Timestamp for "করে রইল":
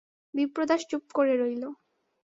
1.13-1.63